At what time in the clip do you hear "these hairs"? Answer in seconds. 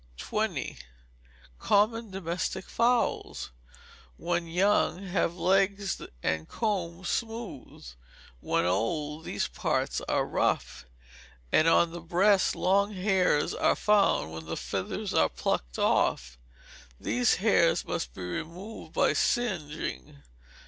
16.99-17.85